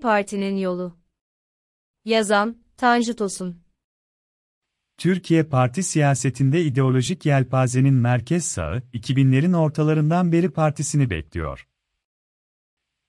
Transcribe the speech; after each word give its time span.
Parti'nin 0.00 0.56
yolu. 0.56 0.98
Yazan, 2.04 2.56
Tanju 2.76 3.16
Tosun. 3.16 3.56
Türkiye 4.98 5.42
parti 5.42 5.82
siyasetinde 5.82 6.62
ideolojik 6.62 7.26
yelpazenin 7.26 7.94
merkez 7.94 8.44
sağı, 8.44 8.82
2000'lerin 8.94 9.56
ortalarından 9.56 10.32
beri 10.32 10.50
partisini 10.50 11.10
bekliyor. 11.10 11.67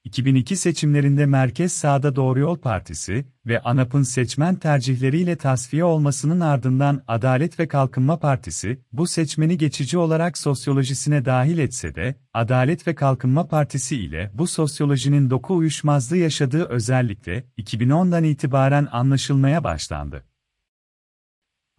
2002 0.09 0.55
seçimlerinde 0.55 1.25
Merkez 1.25 1.73
Sağda 1.73 2.15
Doğru 2.15 2.39
Yol 2.39 2.57
Partisi 2.57 3.25
ve 3.45 3.61
ANAP'ın 3.61 4.03
seçmen 4.03 4.55
tercihleriyle 4.55 5.35
tasfiye 5.35 5.83
olmasının 5.83 6.39
ardından 6.39 7.03
Adalet 7.07 7.59
ve 7.59 7.67
Kalkınma 7.67 8.19
Partisi, 8.19 8.79
bu 8.91 9.07
seçmeni 9.07 9.57
geçici 9.57 9.97
olarak 9.97 10.37
sosyolojisine 10.37 11.25
dahil 11.25 11.57
etse 11.57 11.95
de, 11.95 12.15
Adalet 12.33 12.87
ve 12.87 12.95
Kalkınma 12.95 13.47
Partisi 13.47 13.95
ile 13.95 14.31
bu 14.33 14.47
sosyolojinin 14.47 15.29
doku 15.29 15.55
uyuşmazlığı 15.55 16.17
yaşadığı 16.17 16.65
özellikle 16.65 17.43
2010'dan 17.57 18.23
itibaren 18.23 18.87
anlaşılmaya 18.91 19.63
başlandı. 19.63 20.28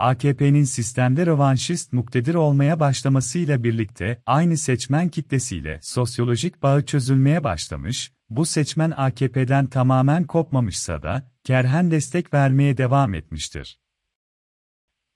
AKP'nin 0.00 0.64
sistemde 0.64 1.26
rövanşist 1.26 1.92
muktedir 1.92 2.34
olmaya 2.34 2.80
başlamasıyla 2.80 3.64
birlikte 3.64 4.22
aynı 4.26 4.56
seçmen 4.56 5.08
kitlesiyle 5.08 5.78
sosyolojik 5.82 6.62
bağı 6.62 6.86
çözülmeye 6.86 7.44
başlamış, 7.44 8.12
bu 8.30 8.46
seçmen 8.46 8.92
AKP'den 8.96 9.66
tamamen 9.66 10.24
kopmamışsa 10.24 11.02
da 11.02 11.30
kerhen 11.44 11.90
destek 11.90 12.34
vermeye 12.34 12.76
devam 12.76 13.14
etmiştir. 13.14 13.80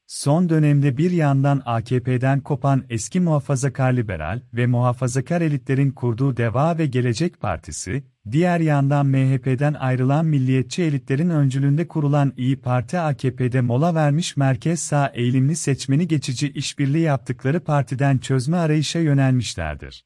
Son 0.07 0.49
dönemde 0.49 0.97
bir 0.97 1.11
yandan 1.11 1.63
AKP'den 1.65 2.41
kopan 2.41 2.85
eski 2.91 3.21
muhafazakar 3.21 3.93
liberal 3.93 4.41
ve 4.55 4.67
muhafazakar 4.67 5.41
elitlerin 5.41 5.91
kurduğu 5.91 6.37
Deva 6.37 6.79
ve 6.79 6.87
Gelecek 6.87 7.41
Partisi, 7.41 8.05
diğer 8.31 8.61
yandan 8.61 9.07
MHP'den 9.07 9.75
ayrılan 9.75 10.27
milliyetçi 10.27 10.83
elitlerin 10.83 11.31
öncülüğünde 11.31 11.89
kurulan 11.89 12.33
İyi 12.37 12.57
Parti 12.57 12.99
AKP'de 12.99 13.61
mola 13.61 13.95
vermiş 13.95 14.37
merkez 14.37 14.81
sağ 14.81 15.07
eğilimli 15.15 15.57
seçmeni 15.57 16.09
geçici 16.09 16.53
işbirliği 16.53 17.03
yaptıkları 17.03 17.61
partiden 17.61 18.19
çözme 18.19 18.57
arayışa 18.57 18.99
yönelmişlerdir. 18.99 20.05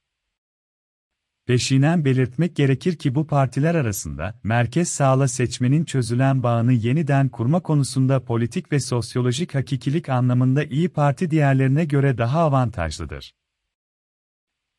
Peşinen 1.47 2.05
belirtmek 2.05 2.57
gerekir 2.57 2.97
ki 2.97 3.15
bu 3.15 3.27
partiler 3.27 3.75
arasında, 3.75 4.41
merkez 4.43 4.89
sağla 4.89 5.29
seçmenin 5.29 5.85
çözülen 5.85 6.43
bağını 6.43 6.73
yeniden 6.73 7.29
kurma 7.29 7.61
konusunda 7.61 8.25
politik 8.25 8.73
ve 8.73 8.81
sosyolojik 8.81 9.55
hakikilik 9.55 10.09
anlamında 10.09 10.65
İyi 10.65 10.89
Parti 10.89 11.31
diğerlerine 11.31 11.85
göre 11.85 12.19
daha 12.19 12.41
avantajlıdır. 12.41 13.38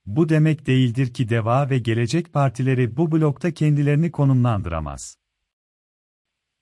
Bu 0.10 0.30
demek 0.30 0.68
değildir 0.68 1.14
ki 1.14 1.30
Deva 1.30 1.70
ve 1.70 1.80
Gelecek 1.80 2.34
Partileri 2.34 2.98
bu 2.98 3.12
blokta 3.12 3.52
kendilerini 3.52 4.12
konumlandıramaz. 4.12 5.18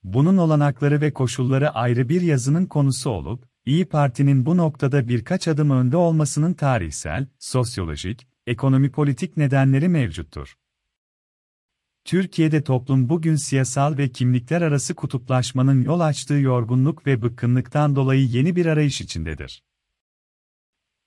Bunun 0.03 0.38
olanakları 0.38 1.02
ve 1.02 1.14
koşulları 1.14 1.70
ayrı 1.70 2.09
bir 2.09 2.22
yazının 2.22 2.66
konusu 2.66 3.09
olup, 3.09 3.45
İyi 3.66 3.86
Parti'nin 3.86 4.45
bu 4.45 4.58
noktada 4.58 5.08
birkaç 5.08 5.48
adım 5.48 5.70
önde 5.70 5.98
olmasının 5.98 6.53
tarihsel, 6.53 7.28
sosyolojik, 7.40 8.28
ekonomi 8.48 8.92
politik 8.92 9.38
nedenleri 9.38 9.90
mevcuttur. 9.90 10.58
Türkiye'de 12.06 12.64
toplum 12.64 13.09
bugün 13.09 13.36
siyasal 13.36 13.98
ve 13.98 14.09
kimlikler 14.09 14.62
arası 14.62 14.95
kutuplaşmanın 14.95 15.84
yol 15.84 16.00
açtığı 16.00 16.34
yorgunluk 16.34 17.08
ve 17.08 17.22
bıkkınlıktan 17.22 17.95
dolayı 17.95 18.25
yeni 18.25 18.56
bir 18.56 18.66
arayış 18.66 19.02
içindedir. 19.02 19.64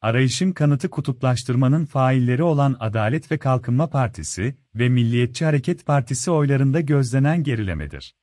Arayışın 0.03 0.53
kanıtı 0.53 0.91
kutuplaştırmanın 0.91 1.85
failleri 1.85 2.43
olan 2.43 2.77
Adalet 2.81 3.33
ve 3.33 3.39
Kalkınma 3.39 3.91
Partisi 3.91 4.57
ve 4.75 4.89
Milliyetçi 4.89 5.45
Hareket 5.45 5.87
Partisi 5.87 6.31
oylarında 6.31 6.81
gözlenen 6.81 7.43
gerilemedir. 7.43 8.15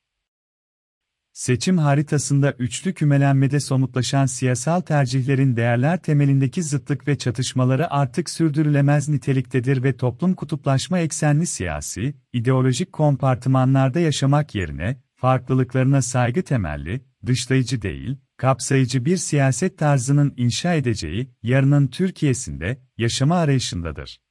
Seçim 1.33 1.77
haritasında 1.77 2.51
üçlü 2.51 2.93
kümelenmede 2.93 3.59
somutlaşan 3.59 4.25
siyasal 4.25 4.81
tercihlerin 4.81 5.55
değerler 5.55 6.01
temelindeki 6.01 6.63
zıtlık 6.63 7.07
ve 7.07 7.17
çatışmaları 7.17 7.91
artık 7.91 8.29
sürdürülemez 8.29 9.09
niteliktedir 9.09 9.83
ve 9.83 9.97
toplum 9.97 10.33
kutuplaşma 10.33 10.99
eksenli 10.99 11.45
siyasi, 11.45 12.13
ideolojik 12.33 12.93
kompartımanlarda 12.93 13.99
yaşamak 13.99 14.55
yerine, 14.55 15.01
farklılıklarına 15.15 16.01
saygı 16.01 16.43
temelli, 16.43 17.05
dışlayıcı 17.25 17.81
değil, 17.81 18.17
kapsayıcı 18.37 19.05
bir 19.05 19.17
siyaset 19.17 19.77
tarzının 19.77 20.33
inşa 20.37 20.73
edeceği, 20.73 21.31
yarının 21.43 21.87
Türkiye'sinde, 21.87 22.81
yaşama 22.97 23.35
arayışındadır. 23.35 24.21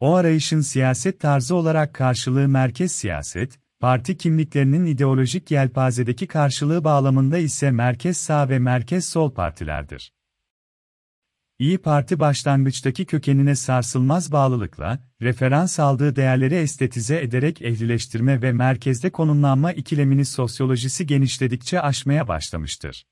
O 0.00 0.14
arayışın 0.14 0.60
siyaset 0.60 1.20
tarzı 1.20 1.54
olarak 1.54 1.94
karşılığı 1.94 2.48
merkez 2.48 2.92
siyaset, 2.92 3.58
parti 3.80 4.16
kimliklerinin 4.16 4.86
ideolojik 4.86 5.50
yelpazedeki 5.50 6.26
karşılığı 6.26 6.84
bağlamında 6.84 7.38
ise 7.38 7.70
merkez 7.70 8.16
sağ 8.16 8.48
ve 8.48 8.58
merkez 8.58 9.08
sol 9.08 9.34
partilerdir. 9.34 10.12
İyi 11.58 11.78
Parti 11.78 12.20
başlangıçtaki 12.20 13.04
kökenine 13.06 13.54
sarsılmaz 13.54 14.32
bağlılıkla, 14.32 14.98
referans 15.22 15.80
aldığı 15.80 16.16
değerleri 16.16 16.54
estetize 16.54 17.20
ederek 17.20 17.62
ehlileştirme 17.62 18.42
ve 18.42 18.52
merkezde 18.52 19.10
konumlanma 19.10 19.72
ikilemini 19.72 20.24
sosyolojisi 20.24 21.06
genişledikçe 21.06 21.80
aşmaya 21.80 22.28
başlamıştır. 22.28 23.06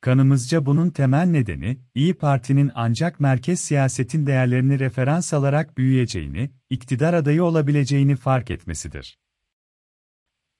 Kanımızca 0.00 0.66
bunun 0.66 0.90
temel 0.90 1.26
nedeni, 1.26 1.78
İyi 1.94 2.14
Parti'nin 2.14 2.70
ancak 2.74 3.20
merkez 3.20 3.60
siyasetin 3.60 4.26
değerlerini 4.26 4.78
referans 4.78 5.34
alarak 5.34 5.78
büyüyeceğini, 5.78 6.50
iktidar 6.70 7.14
adayı 7.14 7.44
olabileceğini 7.44 8.16
fark 8.16 8.50
etmesidir. 8.50 9.18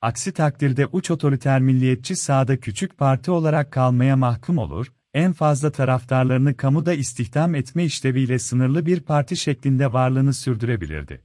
Aksi 0.01 0.33
takdirde 0.33 0.85
uç 0.85 1.11
otoriter 1.11 1.61
milliyetçi 1.61 2.15
sağda 2.15 2.59
küçük 2.59 2.97
parti 2.97 3.31
olarak 3.31 3.71
kalmaya 3.71 4.15
mahkum 4.15 4.57
olur, 4.57 4.93
en 5.17 5.33
fazla 5.33 5.71
taraftarlarını 5.71 6.57
kamuda 6.57 6.93
istihdam 6.93 7.55
etme 7.55 7.85
işleviyle 7.85 8.39
sınırlı 8.39 8.85
bir 8.85 8.99
parti 8.99 9.37
şeklinde 9.37 9.93
varlığını 9.93 10.33
sürdürebilirdi. 10.33 11.21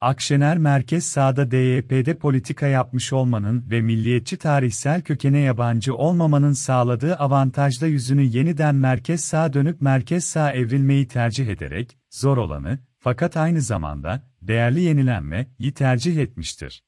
Akşener 0.00 0.58
merkez 0.58 1.06
sağda 1.06 1.50
DYP'de 1.50 2.18
politika 2.18 2.66
yapmış 2.66 3.12
olmanın 3.12 3.64
ve 3.70 3.80
milliyetçi 3.80 4.36
tarihsel 4.36 5.02
kökene 5.02 5.38
yabancı 5.38 5.94
olmamanın 5.94 6.52
sağladığı 6.52 7.16
avantajla 7.16 7.86
yüzünü 7.86 8.22
yeniden 8.22 8.74
merkez 8.74 9.24
sağ 9.24 9.52
dönüp 9.52 9.80
merkez 9.80 10.24
sağ 10.24 10.52
evrilmeyi 10.52 11.08
tercih 11.08 11.46
ederek, 11.48 11.98
zor 12.10 12.36
olanı, 12.36 12.78
fakat 12.98 13.36
aynı 13.36 13.60
zamanda, 13.60 14.22
değerli 14.42 14.80
yenilenmeyi 14.80 15.72
tercih 15.74 16.16
etmiştir. 16.16 16.82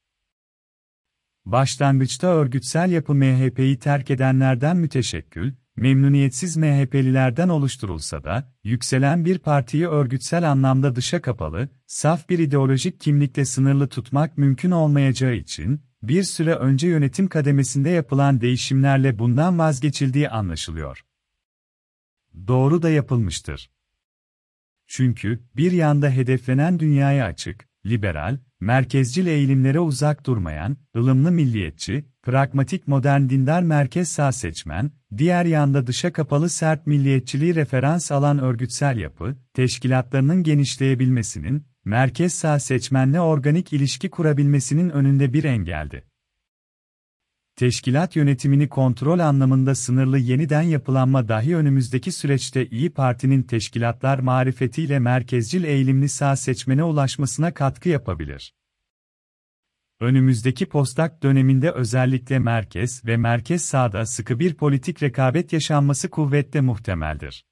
Başlangıçta 1.45 2.27
örgütsel 2.27 2.91
yapı 2.91 3.15
MHP'yi 3.15 3.79
terk 3.79 4.11
edenlerden 4.11 4.77
müteşekkül, 4.77 5.53
memnuniyetsiz 5.75 6.57
MHP'lilerden 6.57 7.49
oluşturulsa 7.49 8.23
da, 8.23 8.53
yükselen 8.63 9.25
bir 9.25 9.39
partiyi 9.39 9.87
örgütsel 9.87 10.51
anlamda 10.51 10.95
dışa 10.95 11.21
kapalı, 11.21 11.69
saf 11.85 12.29
bir 12.29 12.39
ideolojik 12.39 12.99
kimlikle 12.99 13.45
sınırlı 13.45 13.87
tutmak 13.87 14.37
mümkün 14.37 14.71
olmayacağı 14.71 15.35
için, 15.35 15.81
bir 16.03 16.23
süre 16.23 16.55
önce 16.55 16.87
yönetim 16.87 17.27
kademesinde 17.27 17.89
yapılan 17.89 18.41
değişimlerle 18.41 19.19
bundan 19.19 19.59
vazgeçildiği 19.59 20.29
anlaşılıyor. 20.29 21.05
Doğru 22.47 22.81
da 22.81 22.89
yapılmıştır. 22.89 23.71
Çünkü, 24.87 25.43
bir 25.55 25.71
yanda 25.71 26.09
hedeflenen 26.09 26.79
dünyaya 26.79 27.25
açık, 27.25 27.69
liberal, 27.85 28.37
merkezcil 28.59 29.27
eğilimlere 29.27 29.79
uzak 29.79 30.25
durmayan, 30.25 30.77
ılımlı 30.95 31.31
milliyetçi, 31.31 32.05
pragmatik 32.23 32.87
modern 32.87 33.29
dindar 33.29 33.63
merkez 33.63 34.09
sağ 34.09 34.31
seçmen, 34.31 34.91
diğer 35.17 35.45
yanda 35.45 35.87
dışa 35.87 36.13
kapalı 36.13 36.49
sert 36.49 36.87
milliyetçiliği 36.87 37.55
referans 37.55 38.11
alan 38.11 38.39
örgütsel 38.39 38.97
yapı, 38.97 39.35
teşkilatlarının 39.53 40.43
genişleyebilmesinin, 40.43 41.65
merkez 41.85 42.33
sağ 42.33 42.59
seçmenle 42.59 43.21
organik 43.21 43.73
ilişki 43.73 44.09
kurabilmesinin 44.09 44.89
önünde 44.89 45.33
bir 45.33 45.43
engeldi. 45.43 46.08
Teşkilat 47.59 48.15
yönetimini 48.15 48.69
kontrol 48.69 49.19
anlamında 49.19 49.75
sınırlı 49.75 50.17
yeniden 50.17 50.61
yapılanma 50.61 51.27
dahi 51.27 51.55
önümüzdeki 51.55 52.11
süreçte 52.11 52.65
İyi 52.65 52.89
Parti'nin 52.89 53.43
teşkilatlar 53.43 54.19
marifetiyle 54.19 54.99
merkezcil 54.99 55.63
eğilimli 55.63 56.09
sağ 56.09 56.35
seçmene 56.35 56.83
ulaşmasına 56.83 57.53
katkı 57.53 57.89
yapabilir. 57.89 58.53
Önümüzdeki 59.99 60.65
postak 60.65 61.23
döneminde 61.23 61.71
özellikle 61.71 62.39
merkez 62.39 63.05
ve 63.05 63.17
merkez 63.17 63.63
sağda 63.63 64.05
sıkı 64.05 64.39
bir 64.39 64.53
politik 64.53 65.03
rekabet 65.03 65.53
yaşanması 65.53 66.09
kuvvetle 66.09 66.61
muhtemeldir. 66.61 67.45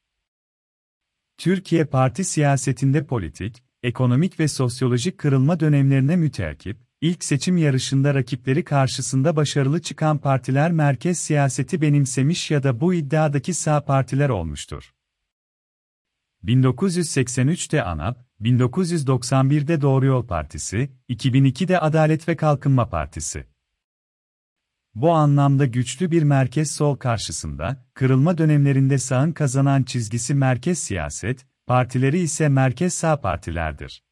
Türkiye 1.37 1.85
parti 1.85 2.23
siyasetinde 2.23 3.05
politik, 3.05 3.63
ekonomik 3.83 4.39
ve 4.39 4.47
sosyolojik 4.47 5.17
kırılma 5.17 5.59
dönemlerine 5.59 6.15
müteakip, 6.15 6.86
İlk 7.01 7.23
seçim 7.23 7.57
yarışında 7.57 8.13
rakipleri 8.13 8.63
karşısında 8.63 9.35
başarılı 9.35 9.81
çıkan 9.81 10.17
partiler 10.17 10.71
merkez 10.71 11.19
siyaseti 11.19 11.81
benimsemiş 11.81 12.51
ya 12.51 12.63
da 12.63 12.81
bu 12.81 12.93
iddiadaki 12.93 13.53
sağ 13.53 13.85
partiler 13.85 14.29
olmuştur. 14.29 14.93
1983'te 16.43 17.83
ANAP, 17.83 18.25
1991'de 18.41 19.81
Doğru 19.81 20.05
Yol 20.05 20.27
Partisi, 20.27 20.91
2002'de 21.09 21.79
Adalet 21.79 22.27
ve 22.27 22.35
Kalkınma 22.35 22.89
Partisi. 22.89 23.45
Bu 24.95 25.11
anlamda 25.11 25.65
güçlü 25.65 26.11
bir 26.11 26.23
merkez 26.23 26.71
sol 26.71 26.95
karşısında, 26.95 27.85
kırılma 27.93 28.37
dönemlerinde 28.37 28.97
sağın 28.97 29.31
kazanan 29.31 29.83
çizgisi 29.83 30.33
merkez 30.33 30.79
siyaset, 30.79 31.45
partileri 31.67 32.19
ise 32.19 32.49
merkez 32.49 32.93
sağ 32.93 33.21
partilerdir. 33.21 34.06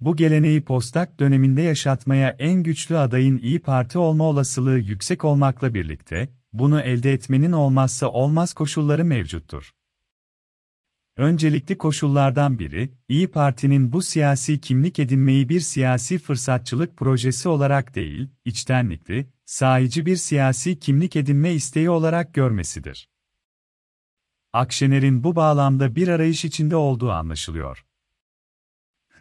Bu 0.00 0.16
geleneği 0.16 0.64
postak 0.64 1.20
döneminde 1.20 1.62
yaşatmaya 1.62 2.36
en 2.38 2.62
güçlü 2.62 2.98
adayın 2.98 3.38
İyi 3.38 3.58
Parti 3.58 3.98
olma 3.98 4.24
olasılığı 4.24 4.78
yüksek 4.78 5.24
olmakla 5.24 5.74
birlikte, 5.74 6.28
bunu 6.52 6.80
elde 6.80 7.12
etmenin 7.12 7.52
olmazsa 7.52 8.08
olmaz 8.08 8.54
koşulları 8.54 9.04
mevcuttur. 9.04 9.70
Öncelikli 11.16 11.78
koşullardan 11.78 12.58
biri, 12.58 12.92
İyi 13.08 13.28
Parti'nin 13.28 13.92
bu 13.92 14.02
siyasi 14.02 14.60
kimlik 14.60 14.98
edinmeyi 14.98 15.48
bir 15.48 15.60
siyasi 15.60 16.18
fırsatçılık 16.18 16.96
projesi 16.96 17.48
olarak 17.48 17.94
değil, 17.94 18.28
içtenlikli, 18.44 19.26
sahici 19.44 20.06
bir 20.06 20.16
siyasi 20.16 20.78
kimlik 20.78 21.16
edinme 21.16 21.52
isteği 21.52 21.90
olarak 21.90 22.34
görmesidir. 22.34 23.08
Akşener'in 24.52 25.24
bu 25.24 25.36
bağlamda 25.36 25.96
bir 25.96 26.08
arayış 26.08 26.44
içinde 26.44 26.76
olduğu 26.76 27.10
anlaşılıyor. 27.10 27.85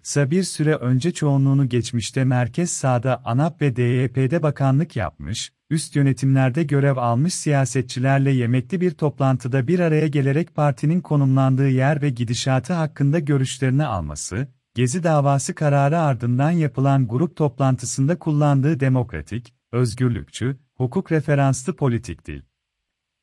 Sa 0.05 0.31
bir 0.31 0.43
süre 0.43 0.75
önce 0.75 1.11
çoğunluğunu 1.11 1.69
geçmişte 1.69 2.23
merkez 2.23 2.71
sağda 2.71 3.21
ANAP 3.25 3.61
ve 3.61 3.75
DYP'de 3.75 4.43
bakanlık 4.43 4.95
yapmış, 4.95 5.51
üst 5.69 5.95
yönetimlerde 5.95 6.63
görev 6.63 6.97
almış 6.97 7.33
siyasetçilerle 7.33 8.31
yemekli 8.31 8.81
bir 8.81 8.91
toplantıda 8.91 9.67
bir 9.67 9.79
araya 9.79 10.07
gelerek 10.07 10.55
partinin 10.55 11.01
konumlandığı 11.01 11.69
yer 11.69 12.01
ve 12.01 12.09
gidişatı 12.09 12.73
hakkında 12.73 13.19
görüşlerini 13.19 13.85
alması, 13.85 14.47
Gezi 14.75 15.03
davası 15.03 15.55
kararı 15.55 15.99
ardından 15.99 16.51
yapılan 16.51 17.07
grup 17.07 17.35
toplantısında 17.35 18.19
kullandığı 18.19 18.79
demokratik, 18.79 19.53
özgürlükçü, 19.71 20.57
hukuk 20.77 21.11
referanslı 21.11 21.75
politik 21.75 22.25
dil 22.25 22.41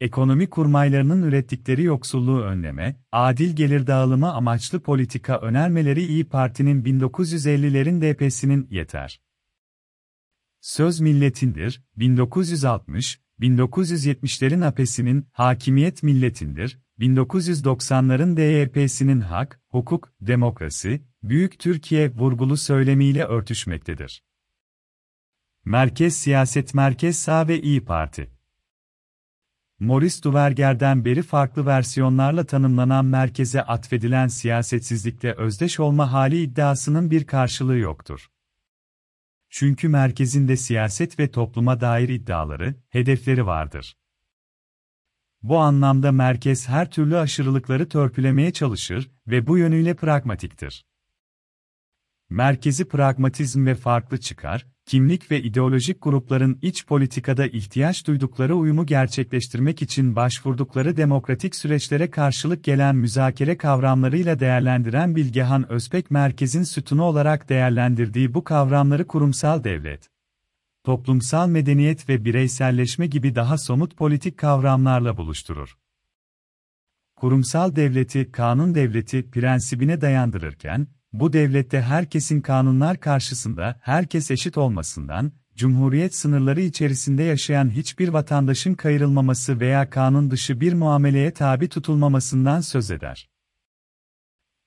ekonomi 0.02 0.50
kurmaylarının 0.50 1.22
ürettikleri 1.22 1.82
yoksulluğu 1.82 2.40
önleme, 2.40 2.96
adil 3.12 3.56
gelir 3.56 3.86
dağılımı 3.86 4.32
amaçlı 4.32 4.80
politika 4.80 5.38
önermeleri 5.38 6.04
İyi 6.04 6.24
Parti'nin 6.24 6.84
1950'lerin 6.84 8.02
DP'sinin 8.02 8.66
yeter. 8.70 9.20
Söz 10.60 11.00
milletindir, 11.00 11.82
1960, 11.96 13.20
1970'lerin 13.40 14.66
AP'sinin 14.66 15.26
hakimiyet 15.32 16.02
milletindir, 16.02 16.78
1990'ların 16.98 18.36
DYP'sinin 18.36 19.20
hak, 19.20 19.60
hukuk, 19.68 20.12
demokrasi, 20.20 21.02
büyük 21.22 21.58
Türkiye 21.58 22.14
vurgulu 22.14 22.56
söylemiyle 22.56 23.24
örtüşmektedir. 23.24 24.24
Merkez 25.64 26.16
siyaset 26.16 26.74
merkez 26.74 27.18
sağ 27.18 27.48
ve 27.48 27.62
İyi 27.62 27.84
Parti 27.84 28.41
Maurice 29.82 30.22
Duverger'den 30.22 31.04
beri 31.04 31.22
farklı 31.22 31.66
versiyonlarla 31.66 32.44
tanımlanan 32.44 33.04
merkeze 33.04 33.62
atfedilen 33.62 34.28
siyasetsizlikle 34.28 35.32
özdeş 35.32 35.80
olma 35.80 36.12
hali 36.12 36.42
iddiasının 36.42 37.10
bir 37.10 37.26
karşılığı 37.26 37.76
yoktur. 37.76 38.30
Çünkü 39.50 39.88
merkezinde 39.88 40.56
siyaset 40.56 41.18
ve 41.18 41.30
topluma 41.30 41.80
dair 41.80 42.08
iddiaları, 42.08 42.74
hedefleri 42.88 43.46
vardır. 43.46 43.96
Bu 45.42 45.58
anlamda 45.58 46.12
merkez 46.12 46.68
her 46.68 46.90
türlü 46.90 47.18
aşırılıkları 47.18 47.88
törpülemeye 47.88 48.52
çalışır 48.52 49.10
ve 49.26 49.46
bu 49.46 49.58
yönüyle 49.58 49.94
pragmatiktir. 49.94 50.86
Merkezi 52.30 52.88
pragmatizm 52.88 53.66
ve 53.66 53.74
farklı 53.74 54.20
çıkar, 54.20 54.66
kimlik 54.86 55.30
ve 55.30 55.42
ideolojik 55.42 56.02
grupların 56.02 56.58
iç 56.62 56.86
politikada 56.86 57.46
ihtiyaç 57.46 58.06
duydukları 58.06 58.56
uyumu 58.56 58.86
gerçekleştirmek 58.86 59.82
için 59.82 60.16
başvurdukları 60.16 60.96
demokratik 60.96 61.56
süreçlere 61.56 62.10
karşılık 62.10 62.64
gelen 62.64 62.96
müzakere 62.96 63.56
kavramlarıyla 63.56 64.40
değerlendiren 64.40 65.16
Bilgehan 65.16 65.72
Özbek 65.72 66.10
merkezin 66.10 66.62
sütunu 66.62 67.02
olarak 67.02 67.48
değerlendirdiği 67.48 68.34
bu 68.34 68.44
kavramları 68.44 69.06
kurumsal 69.06 69.64
devlet, 69.64 70.10
toplumsal 70.84 71.48
medeniyet 71.48 72.08
ve 72.08 72.24
bireyselleşme 72.24 73.06
gibi 73.06 73.34
daha 73.34 73.58
somut 73.58 73.96
politik 73.96 74.38
kavramlarla 74.38 75.16
buluşturur. 75.16 75.78
Kurumsal 77.16 77.76
devleti 77.76 78.32
kanun 78.32 78.74
devleti 78.74 79.30
prensibine 79.30 80.00
dayandırırken, 80.00 80.86
bu 81.12 81.32
devlette 81.32 81.80
herkesin 81.82 82.40
kanunlar 82.40 83.00
karşısında 83.00 83.80
herkes 83.82 84.30
eşit 84.30 84.58
olmasından, 84.58 85.32
Cumhuriyet 85.56 86.14
sınırları 86.14 86.60
içerisinde 86.60 87.22
yaşayan 87.22 87.70
hiçbir 87.70 88.08
vatandaşın 88.08 88.74
kayırılmaması 88.74 89.60
veya 89.60 89.90
kanun 89.90 90.30
dışı 90.30 90.60
bir 90.60 90.72
muameleye 90.72 91.30
tabi 91.30 91.68
tutulmamasından 91.68 92.60
söz 92.60 92.90
eder. 92.90 93.30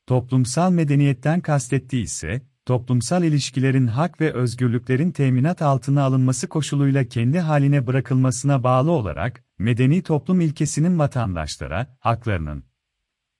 Toplumsal 0.07 0.71
medeniyetten 0.71 1.41
kastettiği 1.41 2.03
ise, 2.03 2.41
toplumsal 2.65 3.23
ilişkilerin 3.23 3.87
hak 3.87 4.21
ve 4.21 4.33
özgürlüklerin 4.33 5.11
teminat 5.11 5.61
altına 5.61 6.03
alınması 6.03 6.49
koşuluyla 6.49 7.05
kendi 7.05 7.39
haline 7.39 7.87
bırakılmasına 7.87 8.63
bağlı 8.63 8.91
olarak, 8.91 9.43
medeni 9.59 10.03
toplum 10.03 10.41
ilkesinin 10.41 10.99
vatandaşlara, 10.99 11.97
haklarının, 11.99 12.63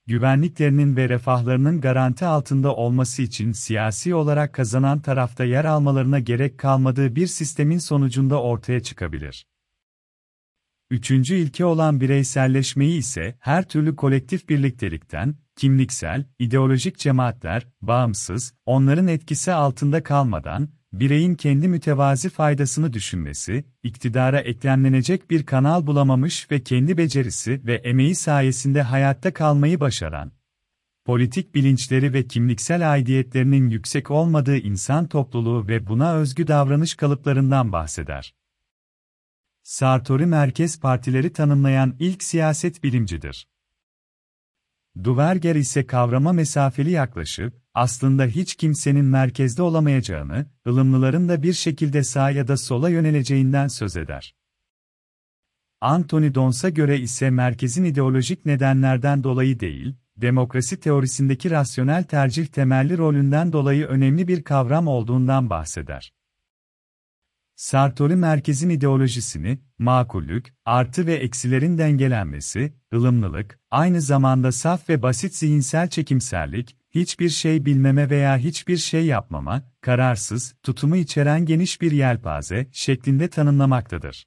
güvenliklerinin 0.08 0.96
ve 0.96 1.10
refahlarının 1.10 1.82
garanti 1.82 2.26
altında 2.26 2.76
olması 2.76 3.22
için 3.22 3.52
siyasi 3.52 4.16
olarak 4.16 4.54
kazanan 4.54 5.00
tarafta 5.00 5.44
yer 5.44 5.66
almalarına 5.66 6.20
gerek 6.20 6.58
kalmadığı 6.58 7.16
bir 7.16 7.28
sistemin 7.28 7.78
sonucunda 7.78 8.42
ortaya 8.42 8.80
çıkabilir. 8.80 9.46
Üçüncü 10.90 11.36
ilke 11.36 11.66
olan 11.66 12.02
bireyselleşmeyi 12.02 12.98
ise 12.98 13.36
her 13.40 13.68
türlü 13.68 13.96
kolektif 13.96 14.50
birliktelikten, 14.50 15.36
kimliksel, 15.56 16.26
ideolojik 16.40 16.98
cemaatler, 16.98 17.68
bağımsız, 17.82 18.54
onların 18.66 19.08
etkisi 19.08 19.54
altında 19.54 20.04
kalmadan, 20.04 20.70
bireyin 20.94 21.36
kendi 21.36 21.68
mütevazi 21.68 22.30
faydasını 22.30 22.94
düşünmesi, 22.94 23.66
iktidara 23.84 24.40
eklemlenecek 24.40 25.32
bir 25.32 25.46
kanal 25.46 25.88
bulamamış 25.88 26.52
ve 26.52 26.64
kendi 26.64 26.98
becerisi 26.98 27.62
ve 27.66 27.76
emeği 27.76 28.16
sayesinde 28.16 28.82
hayatta 28.82 29.34
kalmayı 29.34 29.80
başaran, 29.80 30.32
politik 31.06 31.56
bilinçleri 31.56 32.14
ve 32.14 32.28
kimliksel 32.28 32.92
aidiyetlerinin 32.94 33.70
yüksek 33.70 34.12
olmadığı 34.12 34.58
insan 34.58 35.08
topluluğu 35.08 35.68
ve 35.68 35.88
buna 35.88 36.16
özgü 36.16 36.48
davranış 36.48 36.96
kalıplarından 36.96 37.72
bahseder. 37.72 38.36
Sartori 39.64 40.26
merkez 40.26 40.80
partileri 40.80 41.34
tanımlayan 41.34 41.96
ilk 42.00 42.24
siyaset 42.24 42.84
bilimcidir. 42.84 43.48
Duverger 45.04 45.56
ise 45.56 45.88
kavrama 45.88 46.34
mesafeli 46.34 46.92
yaklaşıp, 46.92 47.65
aslında 47.76 48.26
hiç 48.26 48.56
kimsenin 48.56 49.06
merkezde 49.06 49.62
olamayacağını, 49.62 50.46
ılımlıların 50.68 51.30
da 51.30 51.44
bir 51.44 51.54
şekilde 51.54 52.04
sağa 52.04 52.32
ya 52.32 52.48
da 52.48 52.58
sola 52.58 52.90
yöneleceğinden 52.90 53.68
söz 53.68 53.98
eder. 53.98 54.36
Anthony 55.82 56.36
Dons'a 56.36 56.70
göre 56.70 57.00
ise 57.00 57.30
merkezin 57.30 57.84
ideolojik 57.84 58.46
nedenlerden 58.46 59.24
dolayı 59.24 59.60
değil, 59.60 59.96
demokrasi 60.18 60.80
teorisindeki 60.80 61.52
rasyonel 61.52 62.04
tercih 62.04 62.48
temelli 62.48 62.98
rolünden 62.98 63.54
dolayı 63.54 63.86
önemli 63.86 64.28
bir 64.28 64.44
kavram 64.44 64.88
olduğundan 64.88 65.50
bahseder. 65.50 66.14
Sartori 67.56 68.16
merkezin 68.16 68.70
ideolojisini, 68.70 69.60
makullük, 69.80 70.54
artı 70.66 71.08
ve 71.08 71.14
eksilerin 71.14 71.78
dengelenmesi, 71.78 72.74
ılımlılık, 72.94 73.60
aynı 73.72 74.02
zamanda 74.02 74.52
saf 74.52 74.90
ve 74.90 75.02
basit 75.02 75.36
zihinsel 75.36 75.90
çekimserlik, 75.90 76.78
hiçbir 76.96 77.30
şey 77.30 77.66
bilmeme 77.66 78.10
veya 78.10 78.38
hiçbir 78.38 78.78
şey 78.78 79.06
yapmama, 79.06 79.72
kararsız, 79.82 80.56
tutumu 80.64 80.96
içeren 80.96 81.46
geniş 81.46 81.82
bir 81.82 81.92
yelpaze 81.92 82.68
şeklinde 82.72 83.28
tanımlamaktadır. 83.28 84.26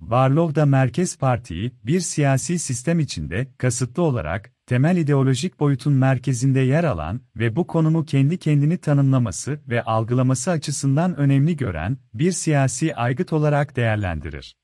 Barlow 0.00 0.54
da 0.54 0.66
Merkez 0.66 1.18
Parti'yi, 1.18 1.72
bir 1.84 2.00
siyasi 2.00 2.58
sistem 2.58 3.00
içinde, 3.00 3.52
kasıtlı 3.58 4.02
olarak, 4.02 4.52
temel 4.66 4.96
ideolojik 4.96 5.60
boyutun 5.60 5.92
merkezinde 5.92 6.60
yer 6.60 6.84
alan 6.84 7.20
ve 7.36 7.56
bu 7.56 7.66
konumu 7.66 8.04
kendi 8.04 8.38
kendini 8.38 8.78
tanımlaması 8.78 9.60
ve 9.68 9.82
algılaması 9.82 10.50
açısından 10.50 11.16
önemli 11.16 11.56
gören, 11.56 11.98
bir 12.14 12.32
siyasi 12.32 12.94
aygıt 12.94 13.32
olarak 13.32 13.76
değerlendirir. 13.76 14.56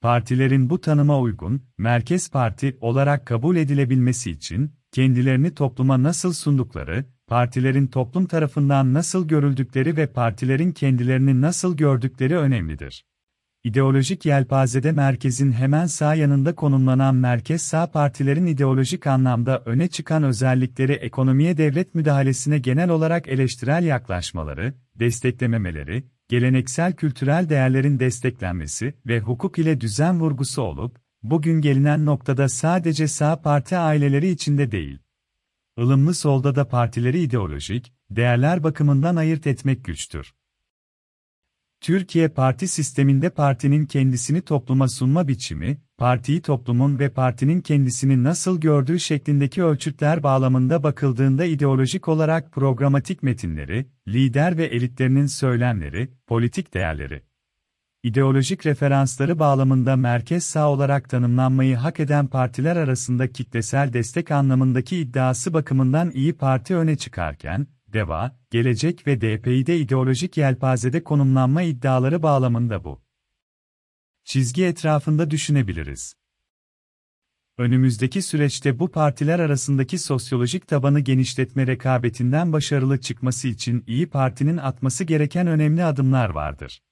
Partilerin 0.00 0.70
bu 0.70 0.80
tanıma 0.80 1.20
uygun, 1.20 1.62
Merkez 1.78 2.30
Parti 2.30 2.78
olarak 2.80 3.26
kabul 3.26 3.56
edilebilmesi 3.56 4.30
için, 4.30 4.79
kendilerini 4.92 5.54
topluma 5.54 6.02
nasıl 6.02 6.32
sundukları, 6.32 7.04
partilerin 7.26 7.86
toplum 7.86 8.26
tarafından 8.26 8.94
nasıl 8.94 9.28
görüldükleri 9.28 9.96
ve 9.96 10.06
partilerin 10.06 10.72
kendilerini 10.72 11.40
nasıl 11.40 11.76
gördükleri 11.76 12.36
önemlidir. 12.36 13.04
İdeolojik 13.64 14.26
yelpazede 14.26 14.92
merkezin 14.92 15.52
hemen 15.52 15.86
sağ 15.86 16.14
yanında 16.14 16.54
konumlanan 16.54 17.14
merkez 17.14 17.62
sağ 17.62 17.90
partilerin 17.90 18.46
ideolojik 18.46 19.06
anlamda 19.06 19.62
öne 19.66 19.88
çıkan 19.88 20.22
özellikleri 20.22 20.92
ekonomiye 20.92 21.56
devlet 21.56 21.94
müdahalesine 21.94 22.58
genel 22.58 22.90
olarak 22.90 23.28
eleştirel 23.28 23.84
yaklaşmaları, 23.84 24.74
desteklememeleri, 24.94 26.04
geleneksel 26.28 26.92
kültürel 26.92 27.48
değerlerin 27.48 27.98
desteklenmesi 27.98 28.94
ve 29.06 29.20
hukuk 29.20 29.58
ile 29.58 29.80
düzen 29.80 30.20
vurgusu 30.20 30.62
olup, 30.62 30.98
bugün 31.22 31.60
gelinen 31.60 32.06
noktada 32.06 32.48
sadece 32.48 33.08
sağ 33.08 33.42
parti 33.42 33.76
aileleri 33.76 34.28
içinde 34.28 34.70
değil, 34.70 34.98
ılımlı 35.78 36.14
solda 36.14 36.54
da 36.54 36.68
partileri 36.68 37.20
ideolojik, 37.20 37.92
değerler 38.10 38.62
bakımından 38.62 39.16
ayırt 39.16 39.46
etmek 39.46 39.84
güçtür. 39.84 40.34
Türkiye 41.80 42.28
parti 42.28 42.68
sisteminde 42.68 43.30
partinin 43.30 43.86
kendisini 43.86 44.42
topluma 44.42 44.88
sunma 44.88 45.28
biçimi, 45.28 45.78
partiyi 45.98 46.42
toplumun 46.42 46.98
ve 46.98 47.08
partinin 47.08 47.60
kendisini 47.60 48.24
nasıl 48.24 48.60
gördüğü 48.60 49.00
şeklindeki 49.00 49.62
ölçütler 49.62 50.22
bağlamında 50.22 50.82
bakıldığında 50.82 51.44
ideolojik 51.44 52.08
olarak 52.08 52.52
programatik 52.52 53.22
metinleri, 53.22 53.86
lider 54.08 54.56
ve 54.56 54.64
elitlerinin 54.64 55.26
söylemleri, 55.26 56.10
politik 56.26 56.74
değerleri, 56.74 57.22
ideolojik 58.02 58.66
referansları 58.66 59.38
bağlamında 59.38 59.96
merkez 59.96 60.44
sağ 60.44 60.70
olarak 60.70 61.08
tanımlanmayı 61.08 61.76
hak 61.76 62.00
eden 62.00 62.26
partiler 62.26 62.76
arasında 62.76 63.32
kitlesel 63.32 63.92
destek 63.92 64.30
anlamındaki 64.30 64.96
iddiası 64.96 65.54
bakımından 65.54 66.10
iyi 66.10 66.32
Parti 66.32 66.76
öne 66.76 66.96
çıkarken, 66.96 67.66
DEVA, 67.92 68.36
Gelecek 68.50 69.06
ve 69.06 69.20
DP'de 69.20 69.78
ideolojik 69.78 70.36
yelpazede 70.36 71.04
konumlanma 71.04 71.62
iddiaları 71.62 72.22
bağlamında 72.22 72.84
bu 72.84 73.02
çizgi 74.24 74.64
etrafında 74.64 75.30
düşünebiliriz. 75.30 76.14
Önümüzdeki 77.58 78.22
süreçte 78.22 78.78
bu 78.78 78.90
partiler 78.90 79.38
arasındaki 79.38 79.98
sosyolojik 79.98 80.68
tabanı 80.68 81.00
genişletme 81.00 81.66
rekabetinden 81.66 82.52
başarılı 82.52 83.00
çıkması 83.00 83.48
için 83.48 83.84
İyi 83.86 84.06
Parti'nin 84.10 84.56
atması 84.56 85.04
gereken 85.04 85.46
önemli 85.46 85.84
adımlar 85.84 86.30
vardır. 86.30 86.82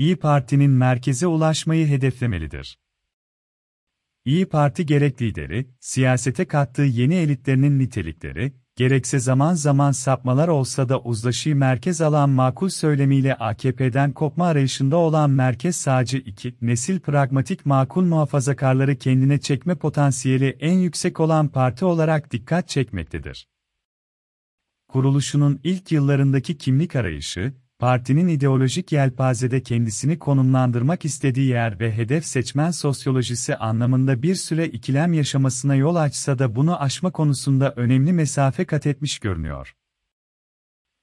İyi 0.00 0.16
Parti'nin 0.16 0.70
merkeze 0.70 1.26
ulaşmayı 1.26 1.86
hedeflemelidir. 1.86 2.78
İyi 4.24 4.46
Parti 4.46 4.86
gerek 4.86 5.22
lideri, 5.22 5.70
siyasete 5.80 6.44
kattığı 6.44 6.82
yeni 6.82 7.14
elitlerinin 7.14 7.78
nitelikleri, 7.78 8.52
gerekse 8.76 9.18
zaman 9.18 9.54
zaman 9.54 9.92
sapmalar 9.92 10.48
olsa 10.48 10.88
da 10.88 11.00
uzlaşıyı 11.00 11.56
merkez 11.56 12.00
alan 12.00 12.30
makul 12.30 12.68
söylemiyle 12.68 13.34
AKP'den 13.34 14.12
kopma 14.12 14.46
arayışında 14.46 14.96
olan 14.96 15.30
merkez 15.30 15.76
sağcı 15.76 16.16
iki 16.16 16.56
nesil 16.60 17.00
pragmatik 17.00 17.66
makul 17.66 18.04
muhafazakarları 18.04 18.96
kendine 18.96 19.40
çekme 19.40 19.74
potansiyeli 19.74 20.56
en 20.60 20.78
yüksek 20.78 21.20
olan 21.20 21.48
parti 21.48 21.84
olarak 21.84 22.30
dikkat 22.30 22.68
çekmektedir. 22.68 23.48
Kuruluşunun 24.88 25.60
ilk 25.64 25.92
yıllarındaki 25.92 26.58
kimlik 26.58 26.96
arayışı, 26.96 27.54
partinin 27.80 28.28
ideolojik 28.28 28.92
yelpazede 28.92 29.62
kendisini 29.62 30.18
konumlandırmak 30.18 31.04
istediği 31.04 31.48
yer 31.48 31.80
ve 31.80 31.96
hedef 31.96 32.24
seçmen 32.24 32.70
sosyolojisi 32.70 33.56
anlamında 33.56 34.22
bir 34.22 34.34
süre 34.34 34.68
ikilem 34.68 35.12
yaşamasına 35.12 35.74
yol 35.74 35.96
açsa 35.96 36.38
da 36.38 36.56
bunu 36.56 36.82
aşma 36.82 37.10
konusunda 37.10 37.72
önemli 37.76 38.12
mesafe 38.12 38.64
kat 38.64 38.86
etmiş 38.86 39.18
görünüyor. 39.18 39.74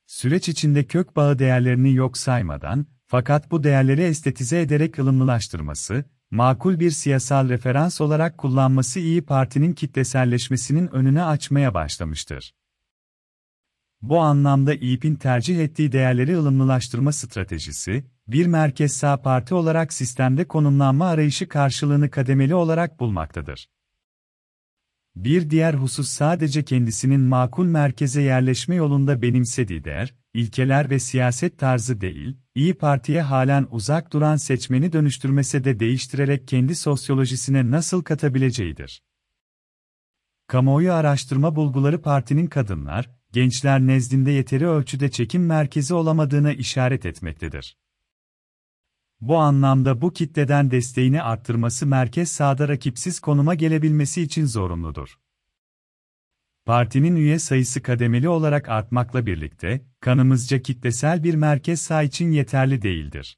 Süreç 0.08 0.50
içinde 0.50 0.84
kök 0.84 1.16
bağı 1.16 1.40
değerlerini 1.40 1.94
yok 1.94 2.18
saymadan, 2.18 2.86
fakat 3.08 3.52
bu 3.52 3.64
değerleri 3.64 4.02
estetize 4.02 4.62
ederek 4.62 5.00
ılımlılaştırması, 5.00 6.06
makul 6.32 6.80
bir 6.80 6.92
siyasal 6.92 7.50
referans 7.50 8.02
olarak 8.02 8.38
kullanması 8.38 9.00
iyi 9.00 9.22
Parti'nin 9.22 9.74
kitleselleşmesinin 9.74 10.88
önünü 10.88 11.24
açmaya 11.24 11.74
başlamıştır. 11.74 12.54
Bu 14.02 14.20
anlamda 14.20 14.74
İYİP'in 14.74 15.16
tercih 15.16 15.60
ettiği 15.60 15.92
değerleri 15.92 16.38
ılımlılaştırma 16.38 17.12
stratejisi, 17.12 18.04
bir 18.28 18.46
merkez 18.46 18.94
sağ 18.94 19.22
parti 19.22 19.56
olarak 19.56 19.94
sistemde 19.94 20.48
konumlanma 20.48 21.08
arayışı 21.08 21.48
karşılığını 21.48 22.10
kademeli 22.10 22.56
olarak 22.56 23.00
bulmaktadır. 23.00 23.70
Bir 25.16 25.50
diğer 25.50 25.74
husus 25.74 26.10
sadece 26.10 26.66
kendisinin 26.66 27.20
makul 27.22 27.66
merkeze 27.66 28.22
yerleşme 28.22 28.76
yolunda 28.76 29.22
benimsediği 29.22 29.84
değer, 29.84 30.16
ilkeler 30.34 30.90
ve 30.90 31.00
siyaset 31.00 31.58
tarzı 31.58 32.02
değil, 32.02 32.38
İyi 32.56 32.74
Parti'ye 32.74 33.22
halen 33.22 33.68
uzak 33.72 34.14
duran 34.14 34.36
seçmeni 34.36 34.94
dönüştürmese 34.94 35.64
de 35.64 35.80
değiştirerek 35.80 36.48
kendi 36.48 36.76
sosyolojisine 36.76 37.72
nasıl 37.72 38.04
katabileceğidir. 38.04 39.02
Kamuoyu 40.48 40.94
araştırma 40.94 41.56
bulguları 41.56 42.02
partinin 42.02 42.48
kadınlar, 42.48 43.17
gençler 43.32 43.80
nezdinde 43.80 44.32
yeteri 44.32 44.68
ölçüde 44.68 45.12
çekim 45.12 45.46
merkezi 45.46 45.94
olamadığına 45.94 46.54
işaret 46.54 47.06
etmektedir. 47.06 47.78
Bu 49.22 49.38
anlamda 49.38 50.02
bu 50.02 50.14
kitleden 50.14 50.72
desteğini 50.72 51.22
arttırması 51.22 51.88
merkez 51.88 52.32
sağda 52.32 52.68
rakipsiz 52.68 53.20
konuma 53.20 53.56
gelebilmesi 53.56 54.22
için 54.22 54.46
zorunludur. 54.46 55.20
Partinin 56.66 57.16
üye 57.16 57.40
sayısı 57.40 57.82
kademeli 57.82 58.30
olarak 58.30 58.70
artmakla 58.70 59.26
birlikte, 59.26 59.86
kanımızca 60.00 60.62
kitlesel 60.62 61.24
bir 61.24 61.36
merkez 61.36 61.82
sağ 61.82 62.04
için 62.04 62.32
yeterli 62.32 62.82
değildir. 62.82 63.38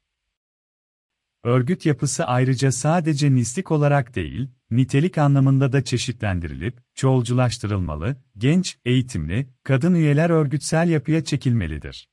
Örgüt 1.44 1.86
yapısı 1.86 2.24
ayrıca 2.24 2.72
sadece 2.72 3.34
nislik 3.34 3.70
olarak 3.70 4.14
değil, 4.14 4.48
nitelik 4.70 5.18
anlamında 5.18 5.72
da 5.72 5.84
çeşitlendirilip, 5.84 6.78
çoğulculaştırılmalı, 6.94 8.16
genç, 8.36 8.78
eğitimli, 8.84 9.46
kadın 9.64 9.94
üyeler 9.94 10.30
örgütsel 10.30 10.88
yapıya 10.88 11.24
çekilmelidir. 11.24 12.08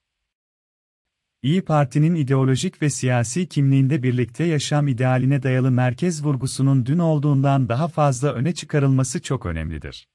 İyi 1.42 1.62
Parti'nin 1.62 2.16
ideolojik 2.16 2.82
ve 2.82 2.90
siyasi 2.90 3.48
kimliğinde 3.50 4.04
birlikte 4.04 4.44
yaşam 4.44 4.88
idealine 4.88 5.44
dayalı 5.44 5.72
merkez 5.72 6.26
vurgusunun 6.26 6.86
dün 6.86 7.00
olduğundan 7.00 7.70
daha 7.70 7.88
fazla 7.88 8.34
öne 8.34 8.54
çıkarılması 8.54 9.22
çok 9.22 9.46
önemlidir. 9.46 10.08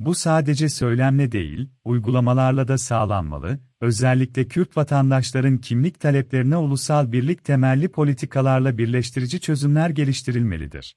Bu 0.00 0.14
sadece 0.14 0.68
söylemle 0.68 1.32
değil, 1.32 1.68
uygulamalarla 1.84 2.68
da 2.68 2.78
sağlanmalı, 2.78 3.58
özellikle 3.80 4.48
Kürt 4.48 4.76
vatandaşların 4.76 5.58
kimlik 5.58 6.00
taleplerine 6.00 6.56
ulusal 6.56 7.12
birlik 7.12 7.44
temelli 7.44 7.88
politikalarla 7.88 8.78
birleştirici 8.78 9.40
çözümler 9.40 9.90
geliştirilmelidir. 9.90 10.96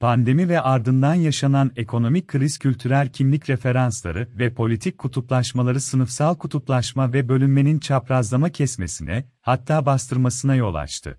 Pandemi 0.00 0.48
ve 0.48 0.60
ardından 0.60 1.14
yaşanan 1.14 1.72
ekonomik 1.76 2.28
kriz 2.28 2.58
kültürel 2.58 3.08
kimlik 3.08 3.50
referansları 3.50 4.28
ve 4.38 4.54
politik 4.54 4.98
kutuplaşmaları 4.98 5.80
sınıfsal 5.80 6.34
kutuplaşma 6.34 7.12
ve 7.12 7.28
bölünmenin 7.28 7.78
çaprazlama 7.78 8.50
kesmesine, 8.50 9.24
hatta 9.40 9.86
bastırmasına 9.86 10.54
yol 10.54 10.74
açtı. 10.74 11.18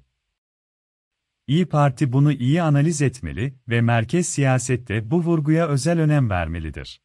İyi 1.47 1.65
Parti 1.65 2.13
bunu 2.13 2.31
iyi 2.31 2.61
analiz 2.61 3.01
etmeli 3.01 3.59
ve 3.69 3.81
merkez 3.81 4.27
siyasette 4.27 5.11
bu 5.11 5.23
vurguya 5.23 5.67
özel 5.67 5.99
önem 5.99 6.29
vermelidir. 6.29 7.01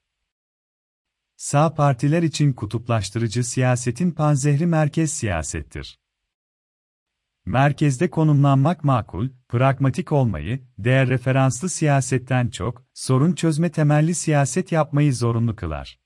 Sağ 1.37 1.75
partiler 1.75 2.23
için 2.23 2.53
kutuplaştırıcı 2.53 3.45
siyasetin 3.45 4.11
panzehri 4.11 4.67
merkez 4.67 5.13
siyasettir. 5.13 5.99
Merkezde 7.45 8.11
konumlanmak 8.11 8.85
makul, 8.85 9.29
pragmatik 9.49 10.13
olmayı, 10.13 10.61
değer 10.79 11.09
referanslı 11.09 11.69
siyasetten 11.69 12.49
çok, 12.49 12.85
sorun 12.95 13.33
çözme 13.33 13.71
temelli 13.71 14.15
siyaset 14.15 14.73
yapmayı 14.73 15.15
zorunlu 15.15 15.57
kılar. 15.57 16.02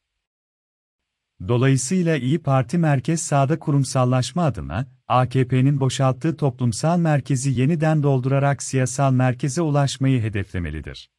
Dolayısıyla 1.48 2.16
İyi 2.16 2.38
Parti 2.38 2.78
merkez 2.78 3.22
sağda 3.22 3.58
kurumsallaşma 3.58 4.44
adına, 4.44 4.86
AKP'nin 5.08 5.80
boşalttığı 5.80 6.36
toplumsal 6.36 6.98
merkezi 6.98 7.60
yeniden 7.60 8.02
doldurarak 8.02 8.62
siyasal 8.62 9.12
merkeze 9.12 9.62
ulaşmayı 9.62 10.22
hedeflemelidir. 10.22 11.10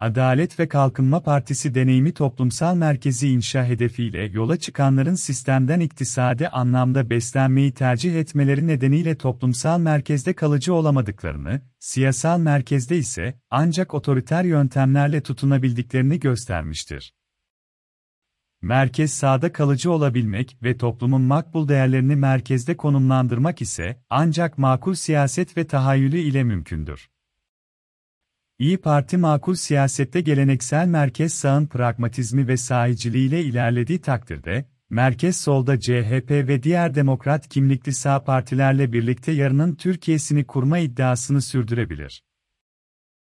Adalet 0.00 0.60
ve 0.60 0.68
Kalkınma 0.68 1.22
Partisi 1.22 1.74
deneyimi 1.74 2.12
toplumsal 2.12 2.74
merkezi 2.74 3.28
inşa 3.28 3.64
hedefiyle 3.64 4.22
yola 4.24 4.56
çıkanların 4.56 5.14
sistemden 5.14 5.80
iktisadi 5.80 6.48
anlamda 6.48 7.10
beslenmeyi 7.10 7.72
tercih 7.72 8.14
etmeleri 8.14 8.66
nedeniyle 8.66 9.18
toplumsal 9.18 9.78
merkezde 9.78 10.32
kalıcı 10.32 10.74
olamadıklarını, 10.74 11.60
siyasal 11.78 12.38
merkezde 12.38 12.96
ise 12.96 13.34
ancak 13.50 13.94
otoriter 13.94 14.44
yöntemlerle 14.44 15.20
tutunabildiklerini 15.20 16.20
göstermiştir. 16.20 17.14
Merkez 18.62 19.12
sağda 19.12 19.52
kalıcı 19.52 19.92
olabilmek 19.92 20.56
ve 20.62 20.76
toplumun 20.76 21.22
makbul 21.22 21.68
değerlerini 21.68 22.16
merkezde 22.16 22.76
konumlandırmak 22.76 23.62
ise 23.62 24.02
ancak 24.10 24.58
makul 24.58 24.94
siyaset 24.94 25.56
ve 25.56 25.66
tahayyülü 25.66 26.18
ile 26.18 26.44
mümkündür. 26.44 27.10
İyi 28.58 28.78
Parti 28.78 29.16
makul 29.16 29.54
siyasette 29.54 30.20
geleneksel 30.20 30.86
merkez 30.86 31.34
sağın 31.34 31.66
pragmatizmi 31.66 32.48
ve 32.48 32.56
sahiciliğiyle 32.56 33.44
ilerlediği 33.44 34.00
takdirde, 34.00 34.68
merkez 34.90 35.36
solda 35.36 35.80
CHP 35.80 36.30
ve 36.30 36.62
diğer 36.62 36.94
demokrat 36.94 37.48
kimlikli 37.48 37.92
sağ 37.92 38.24
partilerle 38.24 38.92
birlikte 38.92 39.32
yarının 39.32 39.74
Türkiye'sini 39.74 40.44
kurma 40.44 40.78
iddiasını 40.78 41.42
sürdürebilir. 41.42 42.22